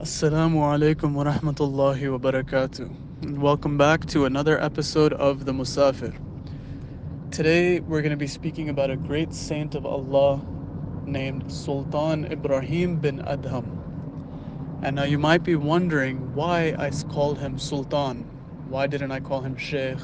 Assalamu 0.00 0.62
alaikum 0.62 1.12
wa 1.12 1.24
rahmatullahi 1.24 2.10
wa 2.10 2.16
barakatuh. 2.16 2.88
And 3.20 3.42
welcome 3.42 3.76
back 3.76 4.06
to 4.06 4.24
another 4.24 4.58
episode 4.58 5.12
of 5.12 5.44
The 5.44 5.52
Musafir. 5.52 6.18
Today 7.30 7.80
we're 7.80 8.00
going 8.00 8.08
to 8.10 8.16
be 8.16 8.26
speaking 8.26 8.70
about 8.70 8.88
a 8.88 8.96
great 8.96 9.34
saint 9.34 9.74
of 9.74 9.84
Allah 9.84 10.40
named 11.04 11.52
Sultan 11.52 12.24
Ibrahim 12.32 12.96
bin 12.96 13.18
Adham. 13.18 13.66
And 14.82 14.96
now 14.96 15.04
you 15.04 15.18
might 15.18 15.42
be 15.42 15.54
wondering 15.54 16.34
why 16.34 16.74
I 16.78 16.88
called 17.12 17.38
him 17.38 17.58
Sultan. 17.58 18.22
Why 18.70 18.86
didn't 18.86 19.12
I 19.12 19.20
call 19.20 19.42
him 19.42 19.54
Sheikh 19.54 19.98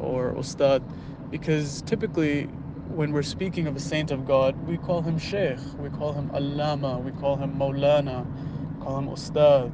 or 0.00 0.32
Ustad? 0.38 0.82
Because 1.30 1.82
typically 1.82 2.44
when 2.88 3.12
we're 3.12 3.22
speaking 3.22 3.66
of 3.66 3.76
a 3.76 3.80
saint 3.80 4.10
of 4.10 4.26
God, 4.26 4.56
we 4.66 4.78
call 4.78 5.02
him 5.02 5.18
Sheikh, 5.18 5.58
we 5.78 5.90
call 5.90 6.14
him 6.14 6.30
Allama, 6.30 7.04
we 7.04 7.10
call 7.20 7.36
him 7.36 7.56
Maulana, 7.56 8.26
Ustad, 8.88 9.70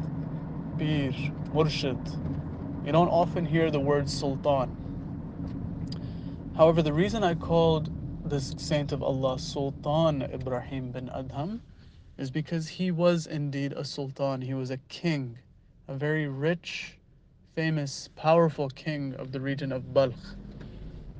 Pir, 0.77 1.13
Murshid. 1.55 1.97
You 2.85 2.91
don't 2.91 3.09
often 3.09 3.47
hear 3.47 3.71
the 3.71 3.79
word 3.79 4.11
Sultan. 4.11 4.77
However, 6.57 6.83
the 6.83 6.93
reason 6.93 7.23
I 7.23 7.35
called 7.35 7.91
this 8.29 8.55
saint 8.57 8.91
of 8.91 9.05
Allah 9.05 9.39
Sultan 9.39 10.23
Ibrahim 10.23 10.91
bin 10.91 11.09
Adham 11.11 11.61
is 12.19 12.31
because 12.31 12.67
he 12.67 12.91
was 12.91 13.27
indeed 13.27 13.73
a 13.73 13.85
sultan. 13.85 14.41
He 14.41 14.55
was 14.55 14.71
a 14.71 14.79
king, 14.89 15.39
a 15.87 15.95
very 15.95 16.27
rich, 16.27 16.99
famous, 17.55 18.09
powerful 18.17 18.69
king 18.69 19.15
of 19.15 19.31
the 19.31 19.41
region 19.41 19.71
of 19.71 19.95
Balkh. 19.95 20.35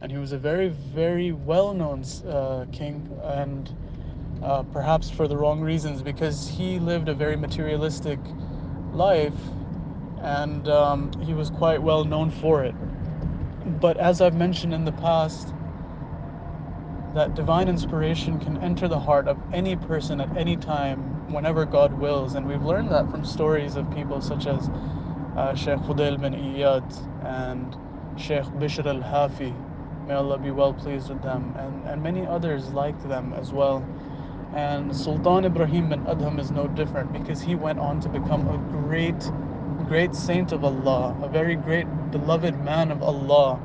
And 0.01 0.11
he 0.11 0.19
was 0.19 0.33
a 0.33 0.39
very, 0.39 0.69
very 0.69 1.31
well 1.31 1.73
known 1.73 2.05
uh, 2.29 2.67
king, 2.73 3.09
and 3.23 3.73
uh, 4.45 4.63
perhaps 4.65 5.11
for 5.11 5.27
the 5.27 5.37
wrong 5.37 5.61
reasons, 5.61 6.03
because 6.03 6.49
he 6.49 6.79
lived 6.79 7.09
a 7.09 7.15
very 7.15 7.37
materialistic 7.37 8.19
life 8.93 9.33
and 10.23 10.69
um, 10.69 11.11
he 11.23 11.35
was 11.35 11.51
quite 11.51 11.83
well 11.83 12.05
known 12.05 12.31
for 12.31 12.65
it. 12.65 12.75
But 13.81 13.97
as 13.97 14.21
I've 14.21 14.35
mentioned 14.35 14.73
in 14.75 14.85
the 14.85 14.93
past, 14.93 15.55
that 17.15 17.35
divine 17.35 17.69
inspiration 17.69 18.41
can 18.41 18.59
enter 18.59 18.89
the 18.89 18.99
heart 18.99 19.29
of 19.29 19.39
any 19.53 19.77
person 19.77 20.21
at 20.21 20.37
any 20.37 20.57
time, 20.57 20.99
whenever 21.33 21.65
God 21.65 21.93
wills. 21.99 22.35
And 22.35 22.47
we've 22.47 22.63
learned 22.63 22.91
that 22.91 23.11
from 23.11 23.25
stories 23.25 23.77
of 23.77 23.91
people 23.93 24.21
such 24.21 24.47
as 24.47 24.69
uh, 25.37 25.55
Sheikh 25.55 25.79
Fudail 25.81 26.21
bin 26.21 26.33
Iyad 26.35 26.85
and 27.25 27.77
Sheikh 28.21 28.45
Bishr 28.59 28.85
al 28.87 29.01
Hafi. 29.01 29.55
May 30.07 30.15
Allah 30.15 30.39
be 30.39 30.51
well 30.51 30.75
pleased 30.75 31.09
with 31.09 31.23
them, 31.23 31.55
and, 31.57 31.89
and 31.89 32.03
many 32.03 32.27
others 32.27 32.71
like 32.73 33.01
them 33.09 33.33
as 33.33 33.53
well. 33.53 33.87
And 34.55 34.95
Sultan 34.95 35.45
Ibrahim 35.45 35.89
bin 35.89 36.05
Adham 36.05 36.39
is 36.39 36.53
no 36.53 36.69
different 36.69 37.13
because 37.13 37.43
he 37.43 37.57
went 37.57 37.81
on 37.81 37.99
to 38.01 38.09
become 38.09 38.47
a 38.47 38.57
great, 38.71 39.19
great 39.89 40.15
saint 40.15 40.53
of 40.53 40.65
Allah, 40.65 41.17
a 41.21 41.29
very 41.29 41.57
great 41.57 41.89
beloved 42.13 42.57
man 42.65 42.93
of 42.93 43.03
Allah 43.03 43.57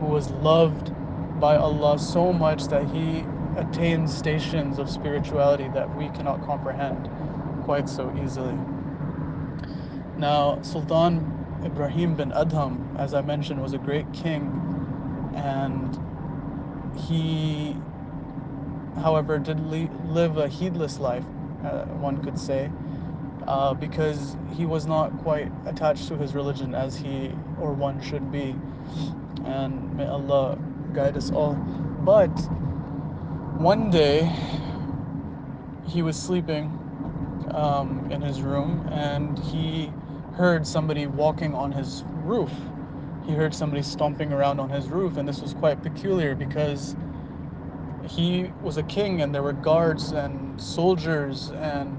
who 0.00 0.06
was 0.06 0.30
loved 0.32 0.92
by 1.38 1.56
Allah 1.56 1.96
so 1.98 2.32
much 2.32 2.64
that 2.64 2.88
he 2.90 3.24
attained 3.56 4.10
stations 4.10 4.80
of 4.80 4.90
spirituality 4.90 5.68
that 5.68 5.96
we 5.96 6.08
cannot 6.08 6.44
comprehend 6.44 7.08
quite 7.62 7.88
so 7.88 8.12
easily. 8.22 8.58
Now, 10.18 10.60
Sultan 10.62 11.24
Ibrahim 11.64 12.16
bin 12.16 12.30
Adham, 12.32 12.98
as 12.98 13.14
I 13.14 13.22
mentioned, 13.22 13.62
was 13.62 13.74
a 13.74 13.78
great 13.78 14.12
king, 14.12 14.50
and 15.36 15.98
he, 16.98 17.76
however, 19.00 19.38
did 19.38 19.60
live 19.60 20.36
a 20.38 20.48
heedless 20.48 20.98
life, 20.98 21.24
uh, 21.64 21.84
one 21.84 22.22
could 22.22 22.38
say, 22.38 22.70
uh, 23.46 23.74
because 23.74 24.36
he 24.54 24.66
was 24.66 24.86
not 24.86 25.16
quite 25.18 25.50
attached 25.66 26.08
to 26.08 26.16
his 26.16 26.34
religion 26.34 26.74
as 26.74 26.96
he 26.96 27.30
or 27.60 27.72
one 27.72 28.00
should 28.02 28.30
be. 28.32 28.54
And 29.44 29.96
may 29.96 30.06
Allah 30.06 30.58
guide 30.92 31.16
us 31.16 31.30
all. 31.30 31.54
But 31.54 32.30
one 33.58 33.90
day, 33.90 34.30
he 35.86 36.02
was 36.02 36.16
sleeping 36.20 36.66
um, 37.52 38.08
in 38.10 38.20
his 38.20 38.42
room 38.42 38.88
and 38.90 39.38
he 39.38 39.92
heard 40.34 40.66
somebody 40.66 41.06
walking 41.06 41.54
on 41.54 41.72
his 41.72 42.04
roof. 42.24 42.50
He 43.24 43.32
heard 43.32 43.54
somebody 43.54 43.82
stomping 43.82 44.32
around 44.32 44.60
on 44.60 44.70
his 44.70 44.88
roof, 44.88 45.16
and 45.16 45.26
this 45.26 45.40
was 45.40 45.54
quite 45.54 45.82
peculiar 45.82 46.34
because 46.36 46.94
he 48.08 48.50
was 48.62 48.76
a 48.76 48.82
king 48.84 49.22
and 49.22 49.34
there 49.34 49.42
were 49.42 49.52
guards 49.52 50.12
and 50.12 50.60
soldiers 50.60 51.50
and 51.50 51.96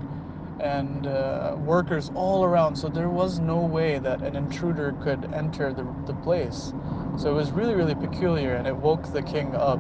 and 0.60 1.06
uh, 1.06 1.56
workers 1.60 2.10
all 2.16 2.44
around. 2.44 2.76
So 2.76 2.90
there 2.90 3.10
was 3.10 3.40
no 3.40 3.60
way 3.60 4.00
that 4.00 4.24
an 4.24 4.36
intruder 4.36 4.94
could 5.04 5.32
enter 5.32 5.72
the, 5.72 5.84
the 6.08 6.14
place. 6.22 6.74
So 7.18 7.30
it 7.30 7.34
was 7.34 7.52
really 7.52 7.76
really 7.76 7.96
peculiar 7.96 8.56
and 8.56 8.68
it 8.68 8.76
woke 8.76 9.12
the 9.14 9.22
king 9.22 9.56
up. 9.56 9.80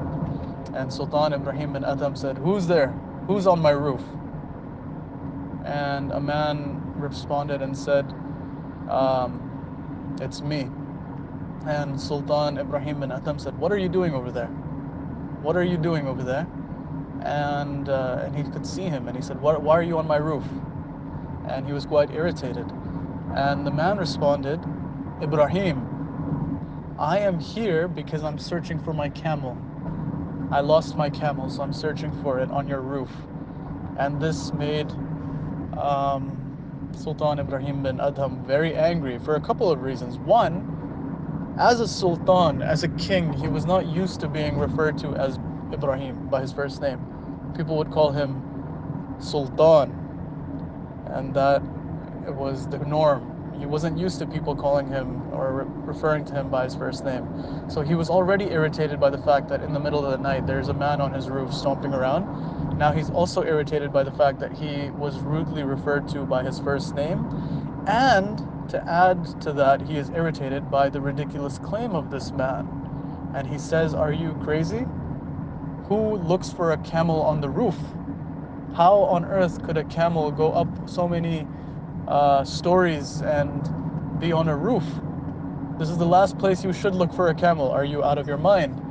And 0.74 0.94
sultan 0.94 1.34
ibrahim 1.34 1.74
bin 1.74 1.84
adham 1.84 2.18
said 2.18 2.38
who's 2.38 2.68
there? 2.68 2.90
Who's 3.28 3.48
on 3.48 3.60
my 3.60 3.72
roof? 3.72 4.04
And 5.66 6.12
a 6.12 6.20
man 6.20 6.82
responded 6.96 7.62
and 7.62 7.76
said 7.78 8.06
um, 8.90 10.16
it's 10.22 10.42
me. 10.42 10.70
And 11.66 12.00
sultan 12.00 12.58
ibrahim 12.58 13.00
bin 13.00 13.10
adham 13.10 13.40
said 13.40 13.58
what 13.58 13.72
are 13.72 13.78
you 13.78 13.90
doing 13.90 14.14
over 14.14 14.32
there 14.32 14.50
what 15.42 15.56
are 15.56 15.64
you 15.64 15.78
doing 15.78 16.08
over 16.08 16.24
there? 16.24 16.48
And, 17.24 17.90
uh, 17.90 18.24
and 18.24 18.36
he 18.36 18.44
could 18.44 18.66
see 18.66 18.84
him 18.84 19.08
and 19.08 19.16
he 19.16 19.24
said, 19.24 19.42
why, 19.42 19.58
why 19.58 19.78
are 19.78 19.84
you 19.84 19.98
on 19.98 20.08
my 20.08 20.18
roof? 20.18 20.44
And 21.50 21.66
he 21.66 21.74
was 21.74 21.86
quite 21.86 22.12
irritated. 22.12 22.66
And 23.36 23.66
the 23.66 23.72
man 23.72 23.98
responded, 23.98 24.60
Ibrahim, 25.22 26.96
I 27.00 27.20
am 27.20 27.40
here 27.40 27.88
because 27.88 28.24
I'm 28.24 28.40
searching 28.40 28.80
for 28.80 28.94
my 28.94 29.10
camel. 29.10 29.58
I 30.52 30.62
lost 30.62 30.96
my 30.96 31.10
camel, 31.10 31.50
so 31.50 31.62
I'm 31.62 31.74
searching 31.74 32.12
for 32.24 32.40
it 32.40 32.50
on 32.50 32.68
your 32.68 32.82
roof. 32.82 33.12
And 34.00 34.22
this 34.22 34.54
made 34.54 34.90
um, 35.78 36.90
Sultan 36.94 37.40
Ibrahim 37.40 37.84
bin 37.84 37.98
Adham 37.98 38.46
very 38.46 38.76
angry 38.76 39.20
for 39.20 39.36
a 39.36 39.42
couple 39.42 39.72
of 39.72 39.82
reasons. 39.82 40.18
One, 40.18 40.77
as 41.58 41.80
a 41.80 41.88
sultan, 41.88 42.62
as 42.62 42.84
a 42.84 42.88
king, 42.88 43.34
he 43.34 43.48
was 43.48 43.66
not 43.66 43.88
used 43.88 44.20
to 44.20 44.28
being 44.28 44.58
referred 44.58 44.98
to 45.00 45.16
as 45.16 45.40
Ibrahim 45.74 46.28
by 46.30 46.42
his 46.42 46.52
first 46.52 46.82
name. 46.82 47.00
People 47.56 47.78
would 47.78 47.90
call 47.90 48.12
him 48.12 48.44
Sultan, 49.20 49.92
and 51.08 51.34
that 51.34 51.64
was 52.28 52.68
the 52.68 52.78
norm. 52.80 53.56
He 53.60 53.66
wasn't 53.66 53.98
used 53.98 54.20
to 54.20 54.28
people 54.28 54.56
calling 54.56 54.88
him 54.88 55.34
or 55.34 55.64
re- 55.64 55.86
referring 55.88 56.26
to 56.26 56.34
him 56.34 56.50
by 56.50 56.66
his 56.66 56.76
first 56.76 57.04
name. 57.04 57.26
So 57.72 57.82
he 57.82 57.96
was 57.96 58.10
already 58.10 58.46
irritated 58.52 59.00
by 59.00 59.10
the 59.10 59.18
fact 59.18 59.50
that 59.50 59.64
in 59.64 59.74
the 59.74 59.80
middle 59.80 60.06
of 60.06 60.12
the 60.12 60.18
night 60.22 60.46
there's 60.46 60.68
a 60.68 60.74
man 60.74 61.02
on 61.02 61.12
his 61.12 61.28
roof 61.28 61.52
stomping 61.52 61.94
around. 61.94 62.78
Now 62.78 62.92
he's 62.92 63.10
also 63.10 63.44
irritated 63.44 63.92
by 63.92 64.04
the 64.04 64.12
fact 64.12 64.40
that 64.40 64.52
he 64.52 64.92
was 64.92 65.18
rudely 65.22 65.64
referred 65.64 66.08
to 66.10 66.24
by 66.26 66.44
his 66.44 66.60
first 66.60 66.94
name 66.94 67.26
and 67.88 68.57
to 68.70 68.90
add 68.90 69.42
to 69.42 69.54
that, 69.54 69.82
he 69.82 69.98
is 69.98 70.10
irritated 70.10 70.70
by 70.70 70.90
the 70.90 71.02
ridiculous 71.02 71.58
claim 71.58 71.96
of 71.96 72.12
this 72.12 72.32
man. 72.32 72.68
And 73.34 73.48
he 73.48 73.58
says, 73.58 73.94
Are 73.94 74.12
you 74.12 74.34
crazy? 74.44 74.86
Who 75.88 76.18
looks 76.18 76.52
for 76.52 76.74
a 76.74 76.78
camel 76.78 77.22
on 77.22 77.42
the 77.42 77.50
roof? 77.50 77.78
How 78.76 78.96
on 78.96 79.26
earth 79.26 79.64
could 79.64 79.78
a 79.78 79.84
camel 79.86 80.32
go 80.32 80.52
up 80.52 80.68
so 80.90 81.08
many 81.08 81.48
uh, 82.08 82.44
stories 82.44 83.22
and 83.22 84.20
be 84.20 84.32
on 84.32 84.48
a 84.48 84.56
roof? 84.56 84.84
This 85.80 85.90
is 85.90 85.98
the 85.98 86.06
last 86.06 86.38
place 86.38 86.64
you 86.64 86.74
should 86.74 86.96
look 86.96 87.14
for 87.14 87.30
a 87.30 87.36
camel. 87.36 87.72
Are 87.72 87.86
you 87.86 88.04
out 88.04 88.18
of 88.18 88.28
your 88.28 88.38
mind? 88.38 88.82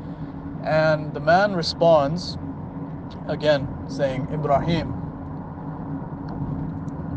And 0.64 1.12
the 1.12 1.20
man 1.20 1.54
responds, 1.54 2.38
again 3.28 3.68
saying, 3.88 4.28
Ibrahim, 4.32 4.95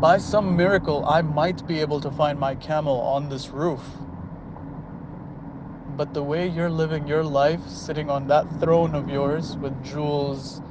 by 0.00 0.16
some 0.16 0.56
miracle, 0.56 1.04
I 1.04 1.20
might 1.20 1.66
be 1.66 1.80
able 1.80 2.00
to 2.00 2.10
find 2.10 2.38
my 2.38 2.54
camel 2.54 3.00
on 3.00 3.28
this 3.28 3.50
roof. 3.50 3.82
But 5.94 6.14
the 6.14 6.22
way 6.22 6.48
you're 6.48 6.70
living 6.70 7.06
your 7.06 7.22
life, 7.22 7.60
sitting 7.68 8.08
on 8.08 8.26
that 8.28 8.46
throne 8.60 8.94
of 8.94 9.10
yours 9.10 9.58
with 9.58 9.84
jewels 9.84 10.62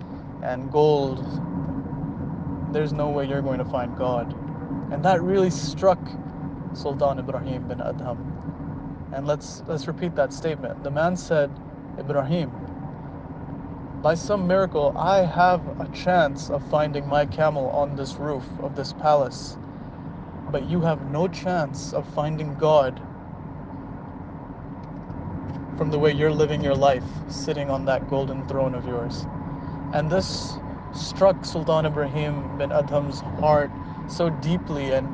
and 0.42 0.72
gold, 0.72 1.20
there's 2.74 2.92
no 2.92 3.10
way 3.10 3.28
you're 3.28 3.44
going 3.44 3.60
to 3.60 3.66
find 3.66 3.96
God. 3.96 4.34
And 4.92 5.06
that 5.06 5.22
really 5.22 5.52
struck 5.52 6.00
Sultan 6.74 7.20
Ibrahim 7.20 7.68
bin 7.68 7.78
Adham. 7.78 8.18
And 9.14 9.28
let's 9.28 9.62
let's 9.68 9.88
repeat 9.88 10.16
that 10.16 10.34
statement. 10.34 10.84
The 10.84 10.92
man 10.92 11.16
said, 11.16 11.52
Ibrahim, 12.00 12.52
by 14.02 14.16
some 14.16 14.48
miracle, 14.48 14.94
I 14.96 15.20
have 15.20 15.62
a 15.80 15.90
chance 15.90 16.50
of 16.50 16.64
finding 16.64 17.08
my 17.08 17.26
camel 17.26 17.70
on 17.72 17.96
this 17.96 18.16
roof 18.18 18.46
of 18.62 18.76
this 18.76 18.94
palace, 18.94 19.58
but 20.52 20.64
you 20.70 20.82
have 20.82 21.12
no 21.12 21.28
chance 21.28 21.94
of 21.94 22.08
finding 22.08 22.56
God 22.56 23.02
from 25.78 25.92
the 25.92 26.00
way 26.00 26.14
you're 26.14 26.32
living 26.32 26.64
your 26.64 26.76
life, 26.76 27.06
sitting 27.30 27.70
on 27.70 27.86
that 27.86 28.08
golden 28.10 28.44
throne 28.46 28.76
of 28.76 28.86
yours. 28.86 29.26
And 29.94 30.10
this 30.10 30.60
struck 30.94 31.46
Sultan 31.46 31.86
Ibrahim 31.86 32.58
bin 32.58 32.72
Adham's 32.72 33.22
heart 33.22 33.72
so 34.08 34.30
deeply 34.30 34.92
and 34.92 35.14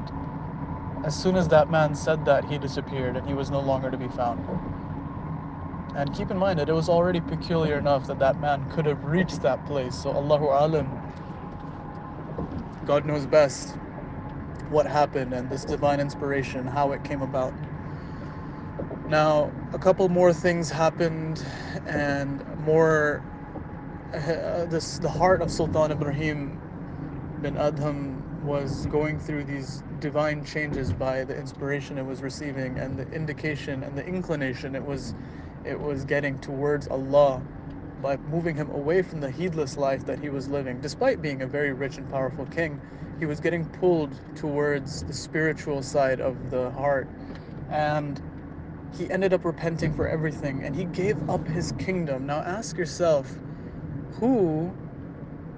as 1.03 1.15
soon 1.15 1.35
as 1.35 1.47
that 1.49 1.69
man 1.69 1.95
said 1.95 2.25
that 2.25 2.45
he 2.45 2.57
disappeared 2.57 3.15
and 3.15 3.27
he 3.27 3.33
was 3.33 3.51
no 3.51 3.61
longer 3.61 3.91
to 3.91 3.97
be 3.97 4.07
found 4.09 4.74
and 5.95 6.13
keep 6.13 6.29
in 6.31 6.37
mind 6.37 6.59
that 6.59 6.69
it 6.69 6.73
was 6.73 6.89
already 6.89 7.21
peculiar 7.21 7.77
enough 7.77 8.07
that 8.07 8.19
that 8.19 8.39
man 8.39 8.69
could 8.69 8.85
have 8.85 9.03
reached 9.05 9.41
that 9.41 9.65
place. 9.65 9.95
So 9.95 10.11
allahu 10.11 10.45
alam 10.45 10.89
god 12.85 13.05
knows 13.05 13.25
best 13.25 13.77
what 14.69 14.85
happened 14.85 15.33
and 15.33 15.49
this 15.49 15.65
divine 15.65 15.99
inspiration 15.99 16.65
how 16.67 16.91
it 16.91 17.03
came 17.03 17.21
about. 17.21 17.53
Now 19.07 19.51
a 19.73 19.79
couple 19.79 20.07
more 20.09 20.33
things 20.33 20.69
happened 20.69 21.43
and 21.87 22.43
more 22.65 23.23
uh, 24.13 24.65
this 24.65 24.99
the 24.99 25.09
heart 25.09 25.41
of 25.41 25.51
sultan 25.51 25.91
ibrahim 25.91 26.59
bin 27.41 27.55
adham 27.55 28.21
was 28.43 28.85
going 28.87 29.19
through 29.19 29.43
these 29.43 29.83
divine 29.99 30.43
changes 30.45 30.93
by 30.93 31.23
the 31.23 31.37
inspiration 31.37 31.97
it 31.97 32.05
was 32.05 32.21
receiving 32.21 32.77
and 32.77 32.97
the 32.97 33.09
indication 33.11 33.83
and 33.83 33.97
the 33.97 34.05
inclination 34.05 34.75
it 34.75 34.83
was 34.83 35.13
it 35.65 35.79
was 35.79 36.05
getting 36.05 36.39
towards 36.39 36.87
Allah 36.87 37.41
by 38.01 38.17
moving 38.17 38.55
him 38.55 38.69
away 38.71 39.01
from 39.01 39.21
the 39.21 39.31
heedless 39.31 39.77
life 39.77 40.05
that 40.05 40.19
he 40.19 40.29
was 40.29 40.47
living. 40.47 40.79
Despite 40.81 41.21
being 41.21 41.41
a 41.41 41.47
very 41.47 41.73
rich 41.73 41.97
and 41.97 42.09
powerful 42.09 42.45
king 42.45 42.81
he 43.19 43.25
was 43.25 43.39
getting 43.39 43.65
pulled 43.65 44.19
towards 44.35 45.03
the 45.03 45.13
spiritual 45.13 45.81
side 45.81 46.19
of 46.19 46.51
the 46.51 46.69
heart. 46.71 47.07
And 47.69 48.21
he 48.97 49.09
ended 49.09 49.33
up 49.33 49.45
repenting 49.45 49.93
for 49.93 50.07
everything 50.07 50.63
and 50.63 50.75
he 50.75 50.85
gave 50.85 51.29
up 51.29 51.47
his 51.47 51.71
kingdom. 51.73 52.25
Now 52.25 52.39
ask 52.39 52.77
yourself 52.77 53.31
who 54.19 54.73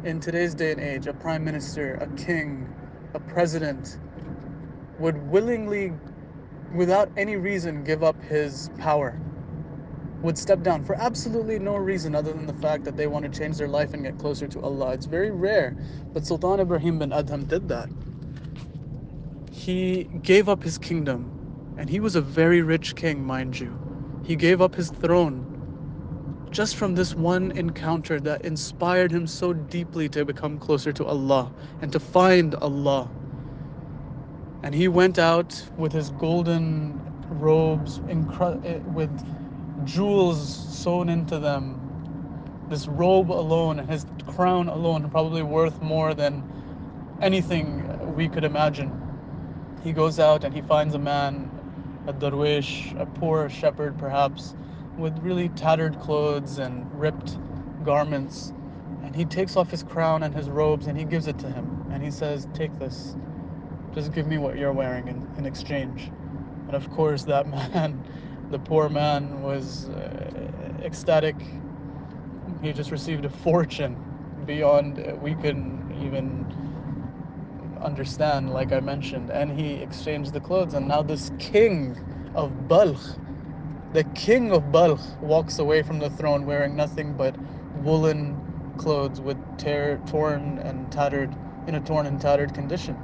in 0.03 0.19
today's 0.19 0.53
day 0.55 0.71
and 0.71 0.79
age, 0.79 1.07
a 1.07 1.13
prime 1.13 1.43
minister, 1.43 1.95
a 1.95 2.07
king, 2.15 2.67
a 3.13 3.19
president 3.19 3.97
would 4.99 5.17
willingly, 5.29 5.93
without 6.73 7.09
any 7.17 7.35
reason, 7.35 7.83
give 7.83 8.03
up 8.03 8.21
his 8.23 8.69
power, 8.77 9.19
would 10.21 10.37
step 10.37 10.63
down 10.63 10.83
for 10.83 10.95
absolutely 10.95 11.59
no 11.59 11.75
reason 11.75 12.15
other 12.15 12.33
than 12.33 12.47
the 12.47 12.53
fact 12.53 12.83
that 12.85 12.97
they 12.97 13.07
want 13.07 13.31
to 13.31 13.39
change 13.39 13.57
their 13.57 13.67
life 13.67 13.93
and 13.93 14.03
get 14.03 14.17
closer 14.17 14.47
to 14.47 14.61
Allah. 14.61 14.93
It's 14.93 15.05
very 15.05 15.31
rare, 15.31 15.77
but 16.13 16.25
Sultan 16.25 16.59
Ibrahim 16.59 16.99
bin 16.99 17.11
Adham 17.11 17.47
did 17.47 17.67
that. 17.69 17.89
He 19.51 20.05
gave 20.23 20.49
up 20.49 20.63
his 20.63 20.77
kingdom, 20.77 21.75
and 21.77 21.89
he 21.89 21.99
was 21.99 22.15
a 22.15 22.21
very 22.21 22.61
rich 22.61 22.95
king, 22.95 23.23
mind 23.23 23.59
you. 23.59 23.77
He 24.23 24.35
gave 24.35 24.61
up 24.61 24.75
his 24.75 24.89
throne 24.89 25.47
just 26.51 26.75
from 26.75 26.95
this 26.95 27.13
one 27.13 27.51
encounter 27.51 28.19
that 28.21 28.43
inspired 28.43 29.11
him 29.11 29.27
so 29.27 29.53
deeply 29.53 30.09
to 30.09 30.25
become 30.25 30.57
closer 30.57 30.91
to 30.93 31.05
Allah 31.05 31.51
and 31.81 31.91
to 31.91 31.99
find 31.99 32.55
Allah. 32.55 33.09
And 34.63 34.73
he 34.73 34.87
went 34.87 35.19
out 35.19 35.61
with 35.77 35.91
his 35.91 36.09
golden 36.11 36.99
robes 37.29 37.99
eh, 38.09 38.79
with 38.93 39.11
jewels 39.87 40.77
sewn 40.77 41.09
into 41.09 41.39
them. 41.39 41.81
This 42.69 42.87
robe 42.87 43.31
alone 43.31 43.77
his 43.79 44.05
crown 44.27 44.67
alone 44.67 45.09
probably 45.09 45.41
worth 45.41 45.81
more 45.81 46.13
than 46.13 46.43
anything 47.21 48.15
we 48.15 48.27
could 48.27 48.43
imagine. 48.43 48.91
He 49.83 49.93
goes 49.93 50.19
out 50.19 50.43
and 50.43 50.53
he 50.53 50.61
finds 50.61 50.93
a 50.93 50.99
man, 50.99 51.49
a 52.05 52.13
darwish, 52.13 52.99
a 52.99 53.05
poor 53.05 53.49
shepherd 53.49 53.97
perhaps, 53.97 54.53
with 54.97 55.17
really 55.19 55.49
tattered 55.49 55.97
clothes 55.99 56.57
and 56.57 56.85
ripped 56.99 57.37
garments. 57.83 58.53
And 59.03 59.15
he 59.15 59.23
takes 59.23 59.55
off 59.55 59.71
his 59.71 59.83
crown 59.83 60.23
and 60.23 60.35
his 60.35 60.49
robes 60.49 60.87
and 60.87 60.97
he 60.97 61.05
gives 61.05 61.27
it 61.27 61.39
to 61.39 61.47
him. 61.47 61.85
And 61.91 62.03
he 62.03 62.11
says, 62.11 62.47
Take 62.53 62.77
this. 62.77 63.15
Just 63.93 64.13
give 64.13 64.27
me 64.27 64.37
what 64.37 64.57
you're 64.57 64.73
wearing 64.73 65.07
in, 65.07 65.27
in 65.37 65.45
exchange. 65.45 66.11
And 66.67 66.75
of 66.75 66.89
course, 66.91 67.23
that 67.23 67.47
man, 67.49 68.03
the 68.51 68.59
poor 68.59 68.89
man, 68.89 69.41
was 69.41 69.89
uh, 69.89 70.79
ecstatic. 70.83 71.35
He 72.61 72.73
just 72.73 72.91
received 72.91 73.25
a 73.25 73.29
fortune 73.29 73.97
beyond 74.45 74.99
uh, 74.99 75.15
we 75.17 75.35
can 75.35 75.83
even 76.03 76.67
understand, 77.81 78.51
like 78.53 78.71
I 78.73 78.79
mentioned. 78.79 79.29
And 79.29 79.51
he 79.51 79.73
exchanged 79.75 80.33
the 80.33 80.41
clothes. 80.41 80.73
And 80.73 80.87
now, 80.87 81.01
this 81.03 81.31
king 81.39 81.97
of 82.35 82.67
Balkh 82.67 83.17
the 83.93 84.03
king 84.15 84.51
of 84.51 84.71
Balkh 84.71 85.01
walks 85.21 85.59
away 85.59 85.81
from 85.81 85.99
the 85.99 86.09
throne 86.09 86.45
wearing 86.45 86.75
nothing 86.75 87.13
but 87.15 87.35
woolen 87.83 88.75
clothes 88.77 89.21
with 89.21 89.37
tear, 89.57 89.99
torn 90.05 90.59
and 90.59 90.91
tattered, 90.91 91.35
in 91.67 91.75
a 91.75 91.81
torn 91.81 92.05
and 92.05 92.21
tattered 92.21 92.53
condition. 92.53 92.97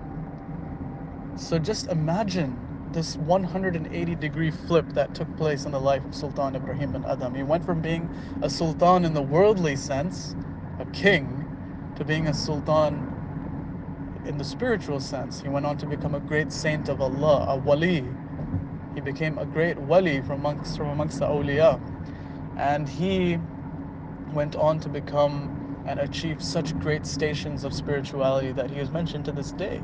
So 1.38 1.60
just 1.60 1.88
imagine 1.88 2.73
this 2.94 3.18
180 3.18 4.16
degree 4.16 4.52
flip 4.52 4.86
that 4.94 5.16
took 5.16 5.36
place 5.38 5.66
in 5.66 5.72
the 5.72 5.80
life 5.80 6.06
of 6.06 6.14
Sultan 6.16 6.56
Ibrahim 6.56 6.92
bin 6.92 7.04
Adham. 7.04 7.36
He 7.36 7.44
went 7.44 7.66
from 7.66 7.82
being 7.82 8.10
a 8.42 8.50
sultan 8.50 9.04
in 9.04 9.14
the 9.14 9.22
worldly 9.22 9.76
sense, 9.76 10.36
a 10.80 10.86
king, 10.86 11.46
to 11.96 12.06
being 12.06 12.28
a 12.28 12.34
sultan 12.34 13.10
in 14.26 14.38
the 14.38 14.44
spiritual 14.44 15.00
sense. 15.00 15.42
He 15.42 15.50
went 15.50 15.66
on 15.66 15.78
to 15.78 15.86
become 15.86 16.16
a 16.16 16.20
great 16.20 16.52
saint 16.52 16.88
of 16.88 17.02
Allah, 17.02 17.46
a 17.50 17.58
wali, 17.58 18.08
he 18.96 19.02
became 19.02 19.38
a 19.40 19.46
great 19.46 19.78
wali 19.78 20.22
from 20.22 20.40
amongst, 20.40 20.78
from 20.78 20.90
amongst 20.90 21.20
the 21.20 21.26
awliya. 21.26 21.82
And 22.58 22.88
he 22.88 23.40
went 24.34 24.56
on 24.56 24.80
to 24.82 24.90
become 24.90 25.84
and 25.86 26.00
achieve 26.00 26.42
such 26.42 26.78
great 26.80 27.06
stations 27.06 27.64
of 27.64 27.74
spirituality 27.74 28.52
that 28.52 28.70
he 28.70 28.80
is 28.80 28.90
mentioned 28.92 29.26
to 29.26 29.32
this 29.32 29.52
day. 29.52 29.82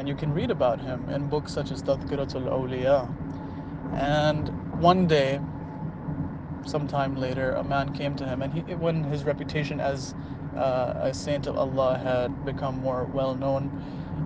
And 0.00 0.08
you 0.08 0.14
can 0.14 0.32
read 0.32 0.50
about 0.50 0.80
him 0.80 1.06
in 1.10 1.28
books 1.28 1.52
such 1.52 1.70
as 1.70 1.82
Tadhkiratul 1.82 2.48
Awliya. 2.48 3.06
And 3.98 4.48
one 4.80 5.06
day, 5.06 5.38
sometime 6.64 7.16
later, 7.16 7.50
a 7.52 7.62
man 7.62 7.92
came 7.92 8.16
to 8.16 8.24
him, 8.24 8.40
and 8.40 8.50
he, 8.50 8.60
when 8.76 9.04
his 9.04 9.24
reputation 9.24 9.78
as 9.78 10.14
uh, 10.56 10.94
a 11.00 11.12
saint 11.12 11.46
of 11.46 11.58
Allah 11.58 11.98
had 11.98 12.46
become 12.46 12.80
more 12.80 13.04
well 13.12 13.34
known, 13.34 13.68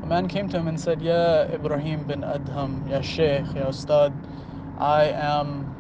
a 0.01 0.07
man 0.07 0.29
came 0.29 0.49
to 0.51 0.57
him 0.57 0.69
and 0.69 0.81
said, 0.81 1.03
Ya 1.03 1.47
Ibrahim 1.53 2.05
bin 2.05 2.21
Adham, 2.21 2.89
Ya 2.89 3.01
Sheikh, 3.01 3.45
Ya 3.57 3.67
Ustad, 3.67 4.15
I 4.79 5.07
am 5.07 5.75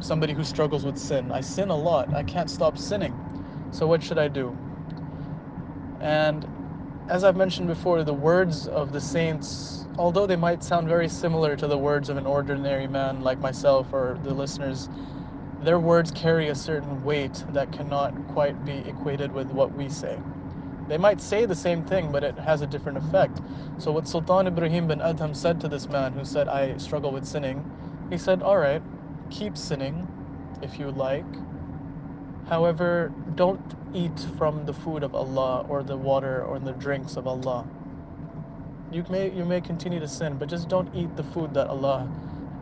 somebody 0.00 0.32
who 0.32 0.42
struggles 0.42 0.86
with 0.86 0.96
sin. 0.96 1.30
I 1.30 1.42
sin 1.42 1.68
a 1.68 1.76
lot. 1.76 2.14
I 2.14 2.22
can't 2.22 2.48
stop 2.48 2.78
sinning. 2.78 3.12
So 3.72 3.86
what 3.86 4.02
should 4.02 4.16
I 4.16 4.28
do? 4.28 4.56
And 6.00 6.48
as 7.08 7.22
I've 7.22 7.36
mentioned 7.36 7.68
before, 7.68 8.02
the 8.02 8.12
words 8.14 8.66
of 8.66 8.92
the 8.92 9.00
saints, 9.00 9.86
although 9.96 10.26
they 10.26 10.36
might 10.36 10.64
sound 10.64 10.88
very 10.88 11.08
similar 11.08 11.56
to 11.56 11.66
the 11.66 11.78
words 11.78 12.08
of 12.08 12.16
an 12.16 12.26
ordinary 12.26 12.88
man 12.88 13.22
like 13.22 13.40
myself 13.40 13.92
or 13.92 14.18
the 14.24 14.34
listeners, 14.34 14.88
their 15.62 15.78
words 15.78 16.10
carry 16.10 16.48
a 16.48 16.54
certain 16.54 17.04
weight 17.04 17.44
that 17.50 17.72
cannot 17.72 18.12
quite 18.28 18.64
be 18.64 18.78
equated 18.88 19.32
with 19.32 19.50
what 19.50 19.72
we 19.72 19.88
say. 19.88 20.18
They 20.88 20.98
might 20.98 21.20
say 21.20 21.46
the 21.46 21.54
same 21.54 21.84
thing, 21.84 22.10
but 22.10 22.24
it 22.24 22.36
has 22.38 22.60
a 22.60 22.66
different 22.66 22.98
effect. 22.98 23.40
So, 23.78 23.92
what 23.92 24.08
Sultan 24.08 24.46
Ibrahim 24.46 24.88
bin 24.88 25.00
Adham 25.00 25.34
said 25.34 25.60
to 25.60 25.68
this 25.68 25.88
man 25.88 26.12
who 26.12 26.24
said, 26.24 26.48
I 26.48 26.76
struggle 26.76 27.12
with 27.12 27.24
sinning, 27.24 27.64
he 28.10 28.18
said, 28.18 28.42
All 28.42 28.58
right, 28.58 28.82
keep 29.30 29.56
sinning 29.56 30.06
if 30.62 30.78
you 30.78 30.90
like. 30.90 31.24
However, 32.48 33.12
don't 33.34 33.60
eat 33.92 34.18
from 34.38 34.66
the 34.66 34.72
food 34.72 35.02
of 35.02 35.14
Allah 35.14 35.66
or 35.68 35.82
the 35.82 35.96
water 35.96 36.44
or 36.44 36.58
the 36.58 36.72
drinks 36.72 37.16
of 37.16 37.26
Allah. 37.26 37.66
You 38.92 39.04
may, 39.10 39.30
you 39.32 39.44
may 39.44 39.60
continue 39.60 39.98
to 39.98 40.08
sin, 40.08 40.36
but 40.38 40.48
just 40.48 40.68
don't 40.68 40.88
eat 40.94 41.14
the 41.16 41.24
food 41.24 41.54
that 41.54 41.66
Allah 41.68 42.08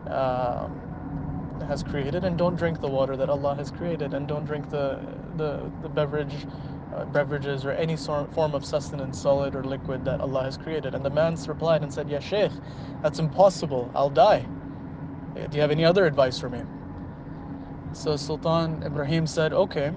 uh, 0.09 0.67
has 1.65 1.83
created 1.83 2.23
and 2.25 2.37
don't 2.37 2.55
drink 2.55 2.81
the 2.81 2.87
water 2.87 3.15
that 3.15 3.29
Allah 3.29 3.55
has 3.55 3.69
created 3.71 4.13
and 4.13 4.27
don't 4.27 4.45
drink 4.45 4.69
the, 4.69 4.99
the, 5.37 5.71
the 5.81 5.89
beverage 5.89 6.33
uh, 6.93 7.05
beverages 7.05 7.65
or 7.65 7.71
any 7.71 7.97
sort, 7.97 8.33
form 8.33 8.55
of 8.55 8.65
sustenance, 8.65 9.19
solid 9.19 9.55
or 9.55 9.63
liquid 9.63 10.05
that 10.05 10.21
Allah 10.21 10.43
has 10.43 10.57
created. 10.57 10.95
And 10.95 11.03
the 11.03 11.09
man 11.09 11.35
replied 11.47 11.83
and 11.83 11.93
said, 11.93 12.09
Ya 12.09 12.19
Shaykh, 12.19 12.51
that's 13.01 13.19
impossible. 13.19 13.91
I'll 13.93 14.09
die. 14.09 14.45
Do 15.35 15.55
you 15.55 15.61
have 15.61 15.71
any 15.71 15.83
other 15.83 16.05
advice 16.05 16.39
for 16.39 16.49
me? 16.49 16.61
So 17.95 18.17
Sultan 18.17 18.83
Ibrahim 18.85 19.27
said, 19.27 19.53
Okay, 19.53 19.93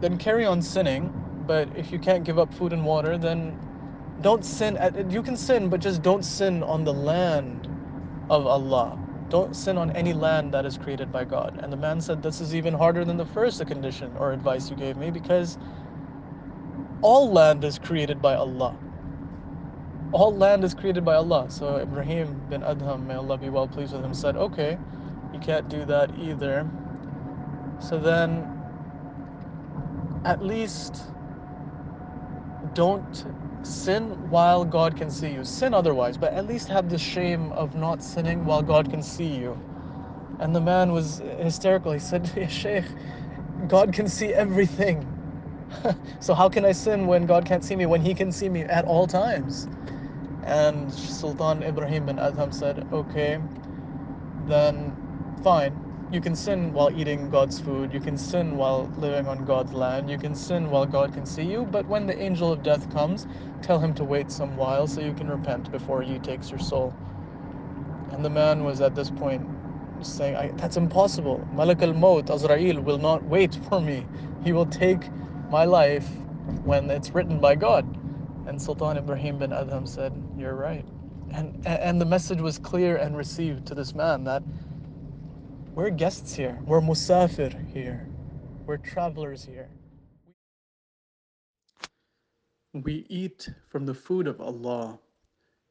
then 0.00 0.18
carry 0.18 0.46
on 0.46 0.62
sinning, 0.62 1.12
but 1.46 1.68
if 1.76 1.92
you 1.92 1.98
can't 1.98 2.24
give 2.24 2.38
up 2.38 2.54
food 2.54 2.72
and 2.72 2.84
water, 2.84 3.18
then 3.18 3.58
don't 4.22 4.44
sin. 4.44 4.78
You 5.10 5.22
can 5.22 5.36
sin, 5.36 5.68
but 5.68 5.80
just 5.80 6.02
don't 6.02 6.24
sin 6.24 6.62
on 6.62 6.84
the 6.84 6.94
land 6.94 7.68
of 8.30 8.46
Allah. 8.46 8.98
Don't 9.30 9.56
sin 9.56 9.78
on 9.78 9.90
any 9.92 10.12
land 10.12 10.52
that 10.54 10.66
is 10.66 10.78
created 10.78 11.12
by 11.12 11.24
God. 11.24 11.60
And 11.62 11.72
the 11.72 11.76
man 11.76 12.00
said, 12.00 12.22
This 12.22 12.40
is 12.40 12.54
even 12.54 12.74
harder 12.74 13.04
than 13.04 13.16
the 13.16 13.26
first 13.26 13.66
condition 13.66 14.12
or 14.18 14.32
advice 14.32 14.70
you 14.70 14.76
gave 14.76 14.96
me 14.96 15.10
because 15.10 15.58
all 17.02 17.32
land 17.32 17.64
is 17.64 17.78
created 17.78 18.22
by 18.22 18.34
Allah. 18.36 18.76
All 20.12 20.34
land 20.34 20.64
is 20.64 20.74
created 20.74 21.04
by 21.04 21.16
Allah. 21.16 21.46
So 21.50 21.78
Ibrahim 21.78 22.42
bin 22.50 22.62
Adham, 22.62 23.06
may 23.06 23.14
Allah 23.14 23.38
be 23.38 23.50
well 23.50 23.68
pleased 23.68 23.92
with 23.94 24.04
him, 24.04 24.14
said, 24.14 24.36
Okay, 24.36 24.78
you 25.32 25.40
can't 25.40 25.68
do 25.68 25.84
that 25.86 26.10
either. 26.18 26.68
So 27.80 28.00
then, 28.00 28.46
at 30.24 30.42
least 30.42 31.04
don't 32.74 33.24
sin 33.62 34.30
while 34.30 34.64
God 34.64 34.96
can 34.96 35.10
see 35.10 35.30
you. 35.32 35.44
Sin 35.44 35.74
otherwise, 35.74 36.16
but 36.16 36.32
at 36.34 36.46
least 36.46 36.68
have 36.68 36.88
the 36.90 36.98
shame 36.98 37.52
of 37.52 37.74
not 37.74 38.02
sinning 38.02 38.44
while 38.44 38.62
God 38.62 38.90
can 38.90 39.02
see 39.02 39.26
you. 39.26 39.58
And 40.40 40.54
the 40.54 40.60
man 40.60 40.92
was 40.92 41.18
hysterical. 41.40 41.92
He 41.92 41.98
said, 41.98 42.24
to 42.26 42.40
me, 42.40 42.48
Sheikh, 42.48 42.84
God 43.68 43.92
can 43.92 44.08
see 44.08 44.34
everything. 44.34 45.06
so 46.20 46.34
how 46.34 46.48
can 46.48 46.64
I 46.64 46.72
sin 46.72 47.06
when 47.06 47.26
God 47.26 47.44
can't 47.44 47.64
see 47.64 47.76
me, 47.76 47.86
when 47.86 48.02
He 48.02 48.14
can 48.14 48.32
see 48.32 48.48
me 48.48 48.62
at 48.62 48.84
all 48.84 49.06
times? 49.06 49.68
And 50.44 50.92
Sultan 50.92 51.62
Ibrahim 51.62 52.06
bin 52.06 52.16
Adham 52.16 52.52
said, 52.54 52.86
okay, 52.92 53.40
then 54.46 54.89
fine. 55.42 55.78
You 56.12 56.20
can 56.20 56.36
sin 56.36 56.72
while 56.72 56.90
eating 56.90 57.30
God's 57.30 57.60
food. 57.60 57.92
You 57.92 58.00
can 58.00 58.18
sin 58.18 58.56
while 58.56 58.90
living 58.98 59.28
on 59.28 59.44
God's 59.44 59.72
land. 59.72 60.10
You 60.10 60.18
can 60.18 60.34
sin 60.34 60.70
while 60.70 60.86
God 60.86 61.14
can 61.14 61.26
see 61.26 61.44
you. 61.44 61.66
But 61.66 61.86
when 61.86 62.06
the 62.06 62.20
angel 62.20 62.52
of 62.52 62.62
death 62.62 62.92
comes, 62.92 63.26
tell 63.62 63.78
him 63.78 63.94
to 63.94 64.04
wait 64.04 64.30
some 64.30 64.56
while 64.56 64.86
so 64.88 65.00
you 65.00 65.14
can 65.14 65.28
repent 65.28 65.70
before 65.70 66.02
he 66.02 66.18
takes 66.18 66.50
your 66.50 66.60
soul. 66.60 66.94
And 68.12 68.24
the 68.24 68.30
man 68.30 68.64
was 68.64 68.80
at 68.80 68.94
this 68.94 69.10
point 69.10 69.42
saying, 70.04 70.56
That's 70.56 70.76
impossible. 70.76 71.46
Malak 71.52 71.82
al 71.82 71.94
Maut, 71.94 72.30
Azrael, 72.30 72.80
will 72.80 72.98
not 72.98 73.22
wait 73.24 73.56
for 73.68 73.80
me. 73.80 74.06
He 74.44 74.52
will 74.52 74.66
take 74.66 75.10
my 75.50 75.64
life 75.64 76.08
when 76.64 76.90
it's 76.90 77.10
written 77.10 77.40
by 77.40 77.54
God. 77.54 77.84
And 78.46 78.60
Sultan 78.60 78.96
Ibrahim 78.96 79.38
bin 79.38 79.50
Adham 79.50 79.88
said, 79.88 80.12
You're 80.38 80.56
right. 80.56 80.84
And, 81.32 81.66
and 81.66 82.00
the 82.00 82.04
message 82.06 82.40
was 82.40 82.58
clear 82.58 82.96
and 82.96 83.16
received 83.16 83.66
to 83.68 83.74
this 83.74 83.94
man 83.94 84.24
that 84.24 84.42
we're 85.80 85.88
guests 85.88 86.34
here, 86.34 86.58
we're 86.66 86.82
musafir 86.82 87.54
here, 87.72 88.06
we're 88.66 88.76
travelers 88.76 89.42
here. 89.42 89.70
We 92.74 93.06
eat 93.08 93.48
from 93.70 93.86
the 93.86 93.94
food 93.94 94.26
of 94.26 94.42
Allah, 94.42 94.98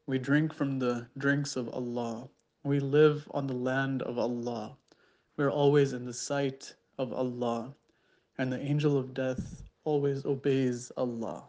we 0.08 0.18
drink 0.18 0.52
from 0.52 0.80
the 0.80 1.06
drinks 1.20 1.56
of 1.56 1.70
Allah, 1.70 2.28
we 2.64 2.80
live 2.80 3.28
on 3.36 3.46
the 3.46 3.54
land 3.54 4.02
of 4.02 4.18
Allah, 4.18 4.76
we're 5.38 5.52
always 5.52 5.94
in 5.94 6.06
the 6.06 6.14
sight 6.14 6.74
of 6.98 7.14
Allah, 7.14 7.72
and 8.40 8.52
the 8.52 8.60
angel 8.60 8.98
of 8.98 9.14
death 9.14 9.62
always 9.84 10.26
obeys 10.26 10.92
Allah. 10.98 11.44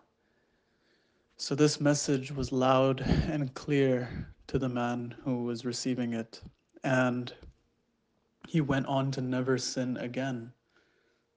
So 1.38 1.54
this 1.54 1.80
message 1.80 2.30
was 2.30 2.52
loud 2.52 3.00
and 3.00 3.54
clear 3.54 4.26
to 4.48 4.58
the 4.58 4.68
man 4.68 5.14
who 5.24 5.44
was 5.44 5.64
receiving 5.64 6.12
it, 6.12 6.42
and 6.84 7.32
he 8.50 8.60
went 8.60 8.84
on 8.86 9.12
to 9.12 9.20
never 9.20 9.56
sin 9.56 9.96
again. 9.98 10.52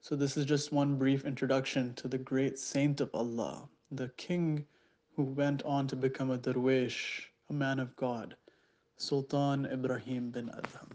So 0.01 0.15
this 0.15 0.35
is 0.35 0.47
just 0.47 0.71
one 0.71 0.95
brief 0.95 1.25
introduction 1.25 1.93
to 1.93 2.07
the 2.07 2.17
great 2.17 2.57
saint 2.57 3.01
of 3.01 3.11
Allah, 3.13 3.69
the 3.91 4.09
king 4.17 4.65
who 5.15 5.21
went 5.21 5.61
on 5.61 5.85
to 5.89 5.95
become 5.95 6.31
a 6.31 6.39
darwish, 6.39 7.29
a 7.51 7.53
man 7.53 7.79
of 7.79 7.95
God, 7.97 8.35
Sultan 8.97 9.67
Ibrahim 9.67 10.31
bin 10.31 10.49
Adham. 10.49 10.89